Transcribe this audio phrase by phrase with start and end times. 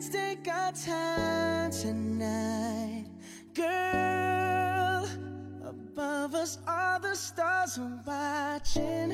[0.00, 3.04] Let's take our time tonight,
[3.54, 5.06] girl.
[5.62, 9.10] Above us, all the stars are watching.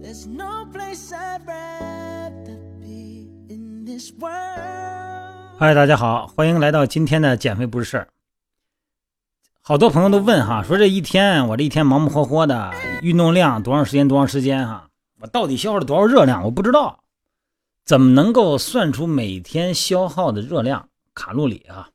[0.00, 5.58] There's no place I'd rather be in this world.
[5.58, 8.08] 嗨，大家好，欢迎来到今天的减肥不是事儿。
[9.60, 12.72] 好多朋友都问哈，说这一天我这一天忙忙活活的，
[13.02, 14.88] 运动量多长时间多长时间哈，
[15.20, 16.42] 我到底消耗了多少热量？
[16.44, 17.00] 我不知道，
[17.90, 21.90] 怎么能够算出每天消耗的热量卡路里啊？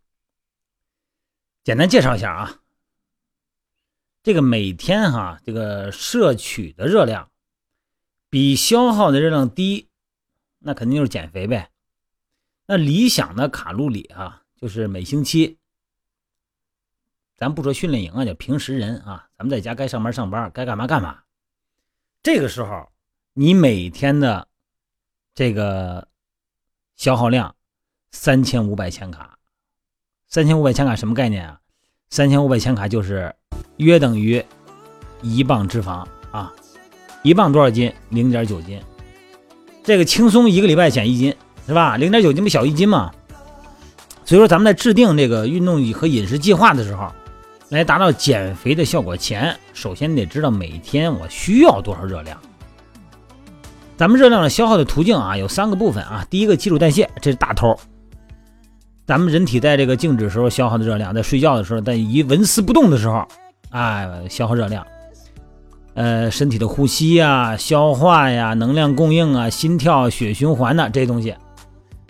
[1.63, 2.59] 简单介绍一下啊，
[4.21, 7.31] 这个每天哈，这个摄取的热量
[8.29, 9.87] 比消耗的热量低，
[10.59, 11.71] 那肯定就是减肥呗。
[12.65, 15.57] 那理想的卡路里啊，就是每星期，
[17.37, 21.23] 咱不说训练营啊，叫平时人啊，咱们在家该上班上班，该干嘛干嘛。
[22.21, 22.91] 这个时候，
[23.31, 24.49] 你每天的
[25.35, 26.07] 这个
[26.95, 27.53] 消耗量
[28.11, 29.37] 三千五百千卡，
[30.27, 31.59] 三千五百千卡什么概念啊？
[32.09, 33.35] 三千五百千卡就是
[33.77, 34.43] 约等于
[35.21, 36.51] 一磅脂肪啊，
[37.21, 37.93] 一磅多少斤？
[38.09, 38.81] 零点九斤，
[39.83, 41.35] 这个轻松一个礼拜减一斤。
[41.67, 41.97] 是吧？
[41.97, 43.11] 零点九斤不小一斤嘛，
[44.23, 47.11] 所以说咱们在制定这个运动和饮食计划的时候，
[47.69, 52.39] 来达到减肥的效果前，首先得知道每天我需要多少热量。
[53.97, 56.25] 咱们热量的消耗的途径啊，有三个部分啊。
[56.29, 57.77] 第一个基础代谢，这是大头。
[59.05, 63.25] 咱们人体在这个静止时候消耗的热量，在睡觉的时候，在一纹丝不动的时候，
[63.69, 64.85] 哎，消耗热量。
[65.93, 71.33] 呃，身体的呼吸呀、消化呀、能量供应啊、心跳、血循环呐，这些东西。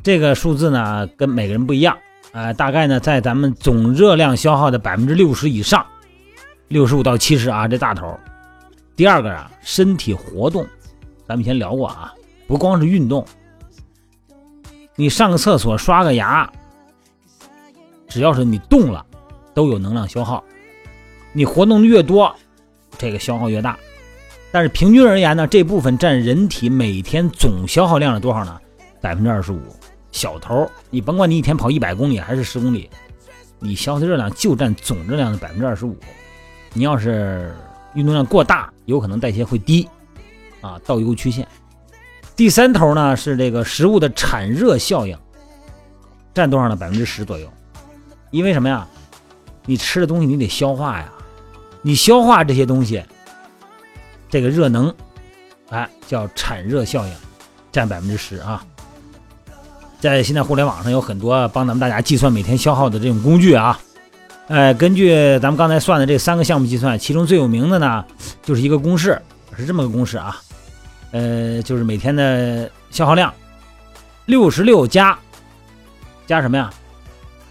[0.02, 1.96] 这个数字呢，跟每个人不一样，
[2.32, 5.86] 呃，大概呢在咱们总热量消耗的百分之六十以上，
[6.70, 8.18] 六十五到七十啊，这大头。
[8.96, 10.66] 第二个啊，身体活动，
[11.28, 12.14] 咱们以前聊过啊，
[12.48, 13.26] 不光是运动，
[14.96, 16.50] 你上个厕所、刷个牙，
[18.08, 19.06] 只要是你动了，
[19.54, 20.44] 都有能量消耗。
[21.34, 22.34] 你活动的越多，
[22.98, 23.78] 这个消耗越大。
[24.52, 28.58] 但是平均而言呢，这部分占人体每天总消耗量的多少呢？
[29.02, 29.60] 百分之二十五。
[30.12, 32.90] 小头，你甭管你一天跑一百公里还是十公里，
[33.60, 35.98] 你消耗热量就占总热量的百分之二十五。
[36.72, 37.54] 你要是
[37.96, 39.90] 运动量过大，有可能代谢会低，
[40.66, 41.48] 啊，倒 U 曲线。
[42.36, 45.16] 第三头呢是这个食物的产热效应，
[46.34, 46.76] 占多少呢？
[46.76, 47.48] 百分之十左右。
[48.32, 48.88] 因为什么呀？
[49.68, 51.12] 你吃的东西你得消化呀，
[51.82, 53.04] 你消化这些东西，
[54.30, 54.94] 这个热能，
[55.70, 57.14] 哎，叫产热效应，
[57.72, 58.66] 占百分之十啊。
[60.00, 63.80] 在现在互联网上有很多帮咱们大家计算每天消耗的这种工具啊，
[64.50, 68.04] 哎，根据咱们刚才算的这三个项目计算，其中最有名的呢，
[68.44, 69.20] 就是一个公式，
[69.58, 70.40] 是这么个公式啊，
[71.16, 73.34] 呃，就是每天的消耗量，
[74.26, 75.18] 六十六加
[76.28, 76.70] 加什么呀？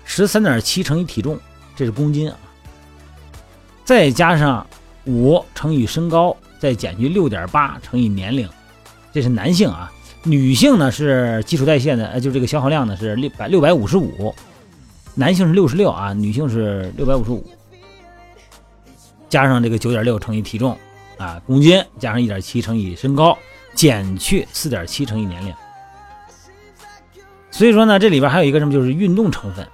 [0.05, 1.41] 十三点七乘以体重，
[1.75, 2.37] 这是公斤啊，
[3.83, 4.67] 再加上
[5.07, 8.47] 五乘以身高，再减去六点八乘以年龄，
[9.15, 9.91] 这是男性啊。
[10.25, 14.35] 女性呢是基础代谢呢，呃，就这个消耗量呢是六百六百五十五，
[15.15, 17.43] 男性是六十六啊，女性是六百五十五，
[19.31, 20.77] 加上这个九点六乘以体重
[21.17, 23.39] 啊公斤，加上一点七乘以身高，
[23.75, 25.53] 减去四点七乘以年龄。
[27.51, 29.67] 所以说呢，这里边还有一个什么，就是运动成分，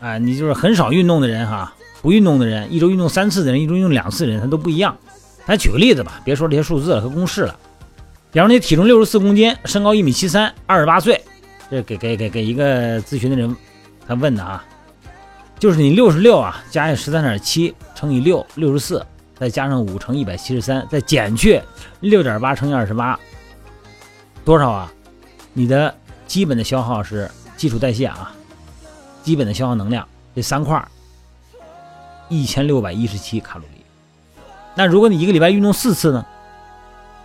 [0.00, 4.96] 啊，你就是很少运动的人哈，不运动的人，一周运动三次的人，一周运动两次的人，他都不一样。
[5.46, 7.58] 咱举个例子吧，别说这些数字了和公式了。
[8.30, 11.20] 比方你体重六十四公斤，身高一米七三，二十八岁，
[11.70, 13.56] 这给给给给一个咨询的人，
[14.06, 14.64] 他问的啊，
[15.58, 19.04] 就是你六十六啊，加上十三点七乘以六，六十四，
[19.36, 21.60] 再加上五乘一百七十三，再减去
[22.00, 23.18] 六点八乘以二十八，
[24.48, 24.90] 多少啊？
[25.52, 25.94] 你的
[26.26, 28.34] 基本的消耗是基础代谢啊，
[29.22, 30.82] 基本的消耗能量这三块
[32.30, 33.84] 一千六百一十七卡路里。
[34.74, 36.24] 那如果你一个礼拜运动四次呢？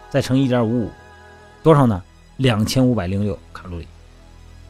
[0.09, 0.91] 再乘一点五五，
[1.63, 2.03] 多少呢？
[2.35, 3.87] 两千五百零六卡路里。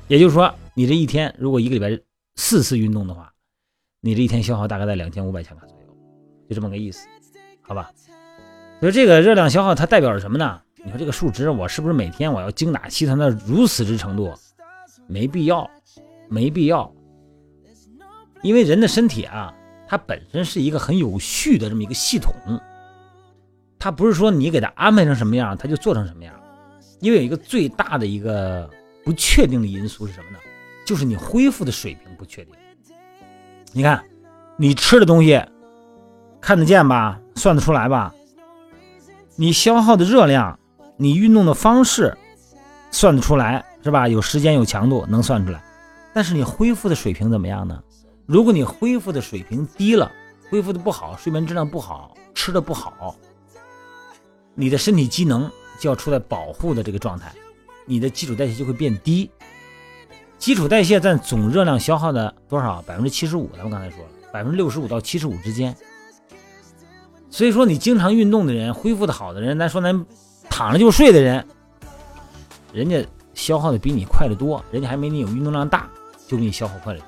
[0.07, 1.99] 也就是说，你这一天如果一个礼拜
[2.35, 3.33] 四次运动的话，
[3.99, 5.97] 你这一天消耗大概在两千五百千卡左右，
[6.47, 7.07] 就这么个意思，
[7.63, 7.89] 好吧？
[8.79, 10.61] 所以这个热量消耗它代表着什么呢？
[10.83, 14.33] 你说这个数值，我是不是每天我要精打细算到如此之程度？
[15.07, 15.69] 没必要，
[16.29, 16.93] 没必要。
[18.41, 19.53] 因为人的身体啊，
[19.87, 22.33] 它本身是一个很有序的这么一个系统。
[23.79, 26.33] 它不是说你给它安排成什么样，它就做成什么样，
[26.99, 28.69] 因为有一个最大的一个
[29.03, 30.37] 不确定的因素是什么呢？
[30.85, 32.53] 就是你恢复的水平不确定。
[33.71, 34.03] 你看，
[34.57, 35.41] 你吃的东西
[36.41, 38.13] 看得见吧，算得出来吧？
[39.35, 40.59] 你消耗的热量，
[40.97, 42.15] 你运动的方式
[42.91, 44.07] 算得出来，是吧？
[44.07, 45.63] 有时间有强度能算出来，
[46.13, 47.81] 但是你恢复的水平怎么样呢？
[48.25, 50.11] 如果你恢复的水平低了，
[50.49, 53.15] 恢复的不好，睡眠质量不好，吃的不好，
[54.55, 57.33] 你的身体机能就要处在保护的这个状态，
[57.85, 59.29] 你的基础代谢就会变低。
[60.37, 62.81] 基础代谢占总热量消耗的多少？
[62.83, 65.75] 百分之七十五，咱们刚才说了，百分之六十五到七十五之间。
[67.29, 70.05] 所以说，你经常运动的人，恢复的好的人，咱说咱
[70.55, 71.43] 躺着就睡的人，
[72.71, 73.03] 人家
[73.33, 75.89] 消耗的比你快得多，人家还没你有运动量大，
[76.27, 77.07] 就比你消耗快得多。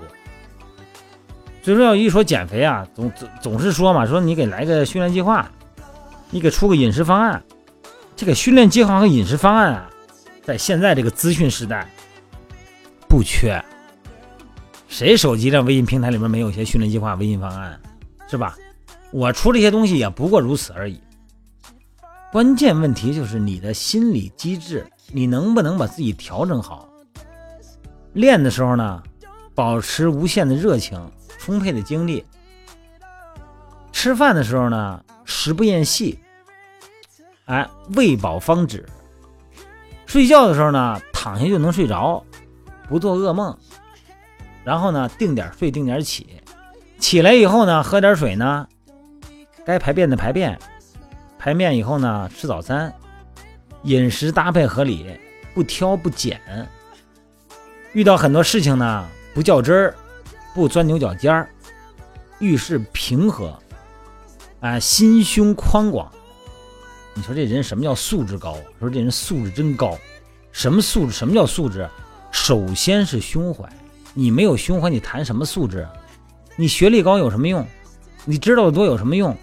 [1.61, 5.47] 所以说，要一说减肥啊，总总总是说嘛，说你给来个训练计划，
[6.31, 7.43] 你给出个饮食方案。
[8.15, 9.91] 这个训练计划和饮食方案啊，
[10.41, 11.87] 在现在这个资讯时代
[13.07, 13.63] 不缺，
[14.87, 17.79] 谁手机上微信平台里面没有一些训练计划、微信方案，
[18.27, 18.57] 是吧？
[19.11, 20.99] 我出这些东西也不过如此而已。
[22.35, 26.85] 关键问题就是你的心理机制，你能不能把自己调整好？
[28.11, 29.01] 练的时候呢，
[29.53, 30.99] 保持无限的热情、
[31.39, 32.25] 充沛的精力；
[33.93, 36.19] 吃饭的时候呢，食不厌细。
[37.45, 37.65] 哎，
[37.95, 38.85] 喂饱方止。
[40.05, 42.21] 睡觉的时候呢，躺下就能睡着，
[42.89, 43.57] 不做噩梦。
[44.65, 46.41] 然后呢，定点睡，定点起。
[46.99, 48.67] 起来以后呢，喝点水呢，
[49.65, 50.59] 该排便的排便，
[51.45, 52.91] 排便以后呢，吃早餐。
[53.83, 55.05] 饮食搭配合理，
[55.53, 56.41] 不挑不拣。
[57.93, 59.95] 遇到很多事情呢，不较真儿，
[60.55, 61.47] 不钻牛角尖儿，
[62.39, 63.55] 遇事平和，
[64.59, 66.11] 啊，心胸宽广。
[67.13, 68.57] 你说这人什么叫素质高？
[68.79, 69.95] 说这人素质真高。
[70.51, 71.11] 什么素质？
[71.11, 71.87] 什么叫素质？
[72.31, 73.69] 首先是胸怀。
[74.15, 75.87] 你没有胸怀，你谈什么素质？
[76.55, 77.63] 你学历高有什么用？
[78.23, 79.37] 你知道的多有什么用？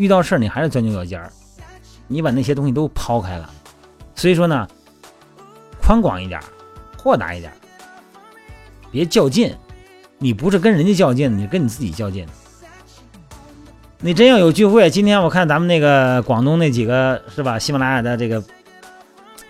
[0.00, 1.30] 遇到事儿你还是钻牛角尖儿。
[2.08, 3.50] 你把那些东西都抛开了。
[4.14, 4.66] 所以说呢，
[5.82, 6.40] 宽广一点，
[6.96, 7.52] 豁达一点，
[8.90, 9.54] 别较劲。
[10.16, 12.26] 你不是跟人家较劲，你跟你自己较劲。
[13.98, 17.58] 你真要有聚会，今天我看咱们那个广东那几个是吧？
[17.58, 18.42] 喜马拉雅的这个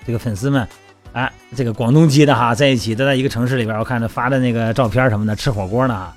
[0.04, 0.66] 这个粉丝们，
[1.12, 6.12] 哎，这个广东籍的哈，在一起都在一个城市里边，我看着发的那个照片什么的，吃火锅呢，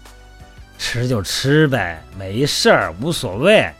[0.79, 3.71] 吃就吃呗，没事儿，无所谓。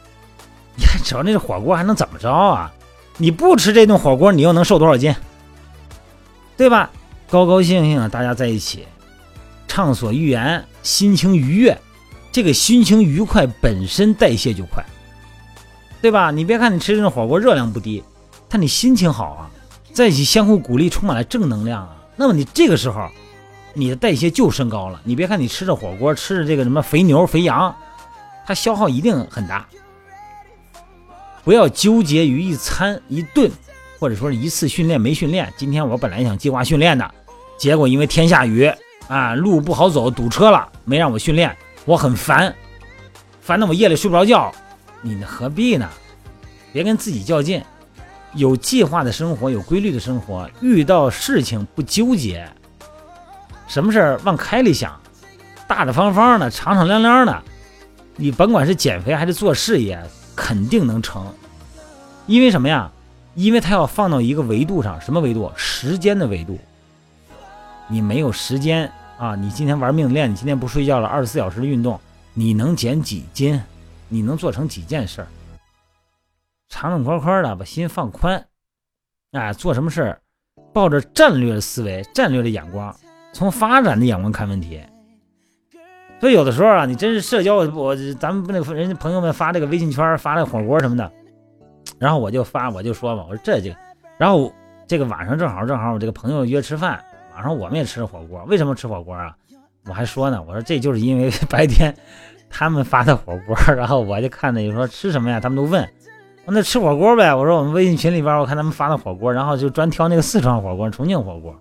[0.76, 2.72] 你看，只要那个火锅还能怎么着啊？
[3.18, 5.16] 你不吃这顿火锅，你又能瘦多少斤？
[6.58, 6.90] 对吧？
[7.30, 8.86] 高高兴兴大家在一起，
[9.68, 11.80] 畅所欲言，心情愉悦。
[12.32, 14.84] 这个心情愉快本身代谢就快，
[16.02, 16.32] 对吧？
[16.32, 18.04] 你别看你吃这顿火锅热量不低，
[18.50, 19.50] 但你心情好啊，
[19.94, 21.96] 在一起相互鼓励，充满了正能量啊。
[22.16, 23.08] 那么你这个时候，
[23.74, 25.00] 你的代谢就升高了。
[25.04, 27.76] 你别看你吃着火锅，吃着这个什么肥牛、肥羊，
[28.48, 29.68] 它消耗一定很大。
[31.44, 33.52] 不要纠结于一餐一顿，
[34.00, 35.52] 或者说是一次训练没训练。
[35.58, 37.14] 今天我本来想计划训练的，
[37.58, 38.72] 结果因为天下雨
[39.08, 41.56] 啊，路不好走，堵车了，没让我训练。
[41.86, 42.56] 我很烦，
[43.42, 44.54] 烦得我夜里睡不着觉。
[45.02, 45.90] 你何必呢？
[46.72, 47.62] 别跟自己较劲，
[48.34, 50.50] 有计划的生活，有规律的生活。
[50.62, 52.50] 遇到事情不纠结，
[53.68, 54.98] 什么事儿往开里想，
[55.68, 57.44] 大大方方的，敞敞亮亮的。
[58.16, 60.02] 你甭管是减肥还是做事业，
[60.36, 61.26] 肯定能成。
[62.28, 62.92] 因为什么呀？
[63.36, 65.52] 因为他要放到一个维度上，什么维度？
[65.56, 66.60] 时间的维度。
[67.88, 68.92] 你没有时间。
[69.18, 72.00] 啊，你今天玩命练，你今天不睡觉了，二十四小时的运动，
[72.34, 73.62] 你能减几斤？
[74.10, 75.28] 你能做成几件事儿？
[76.68, 78.46] 敞敞宽宽的，把心放宽，
[79.32, 80.22] 哎，做什么事儿，
[80.74, 82.94] 抱着战略的思维、战略的眼光，
[83.32, 84.82] 从发展的眼光看问题。
[86.24, 91.12] 所以有的时候啊，你真是社交，我咱们不那个人家朋友们发这个微信圈，发那个火锅什么的，
[92.00, 93.72] 然后我就发，我就说嘛，我说这就，
[94.18, 94.50] 然后
[94.88, 96.98] 这个晚上正好正好，我这个朋友约吃饭。
[97.36, 99.36] 晚上我们也吃火锅，为什么吃火锅啊？
[99.86, 101.94] 我还说呢，我说这就是因为 白天
[102.50, 105.42] 他们发的火锅，然后我就看着，就说吃什么呀？
[105.42, 105.86] 他们都问，
[106.46, 107.36] 那吃火锅呗。
[107.36, 111.54] 我说我们微信群里边，我看他们发的火锅，然后就专挑那个四川火锅、重庆火锅，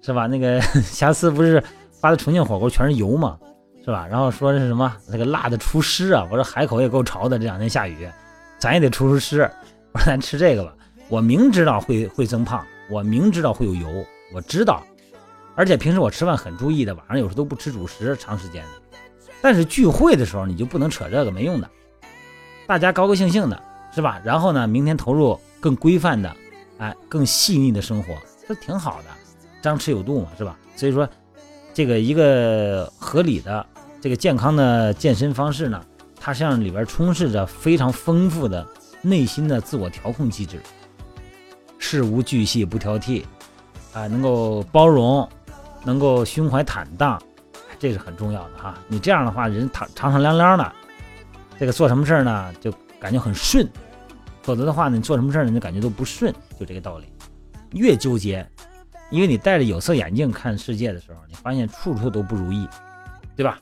[0.00, 0.28] 是吧？
[0.28, 3.36] 那个 瑕疵不是发的重庆火锅全是油嘛，
[3.84, 4.06] 是吧？
[4.10, 6.26] 然后说是什么那个辣的出湿啊？
[6.30, 8.08] 我说海口也够潮的，这两天下雨，
[8.58, 9.50] 咱也得出出湿。
[9.92, 10.72] 我说咱吃这个吧，
[11.08, 13.88] 我明知道会会增胖，我明知道会有油，
[14.32, 14.82] 我知道。
[15.56, 18.98] 而且平时我吃饭很注意的，晚上有时候都不吃主食，长时间的。
[19.42, 21.68] 但是聚会的时候你就不能扯这个没用的，
[22.66, 23.60] 大家高高兴兴的，
[23.94, 24.20] 是吧？
[24.22, 26.34] 然后呢，明天投入更规范的，
[26.78, 28.14] 哎，更细腻的生活，
[28.46, 29.08] 这挺好的，
[29.60, 30.56] 张弛有度嘛，是吧？
[30.76, 31.08] 所以说，
[31.74, 33.66] 这个一个合理的、
[34.00, 35.84] 这个健康的健身方式呢，
[36.18, 38.66] 它实际上里边充斥着非常丰富的
[39.02, 40.60] 内心的自我调控机制，
[41.78, 43.24] 事无巨细不挑剔。
[43.92, 45.28] 啊，能够包容，
[45.84, 47.20] 能够胸怀坦荡，
[47.76, 48.78] 这是很重要的哈。
[48.86, 50.72] 你这样的话，人敞敞敞亮亮的，
[51.58, 53.66] 这个做什么事儿呢，就感觉很顺；
[54.42, 57.06] 否则的话呢，你做什么事儿呢，就感觉都不顺，就这个道理。
[57.72, 58.48] 越纠结，
[59.10, 62.68] 因为你戴着有色眼镜看世界的时候，你发现处处都不如意，
[63.34, 63.58] 对吧？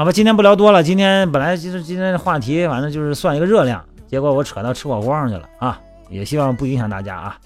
[0.00, 0.82] 好吧，今天不聊多了。
[0.82, 5.78] 今天本来就是今天的话题，反正就是算一个热量，结果我扯到吃火锅上去了啊！
[6.08, 7.38] 也希望不影响大家啊。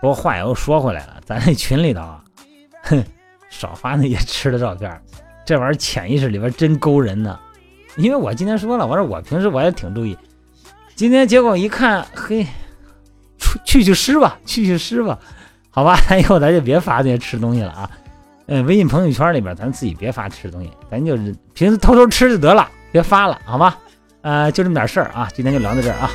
[0.00, 2.24] 不过话又说回来了，咱这群里头啊，
[2.84, 3.04] 哼，
[3.50, 4.98] 少发那些吃的照片，
[5.44, 7.38] 这玩意儿潜意识里边真勾人呢。
[7.98, 10.16] 因为我今天说了，我说我平时我也挺注意，
[10.94, 12.46] 今天结果一看，嘿，
[13.36, 15.18] 出去去湿吧，去去湿吧，
[15.68, 17.90] 好吧，咱以后咱就别发那些吃东西了啊。
[18.46, 23.74] 嗯，微信朋友圈里边，咱自己别发吃的东西，咱就是平时偷偷吃就得了，别发了，好吗？
[24.22, 26.10] 呃，就这么点事儿啊，今天就聊到这儿啊。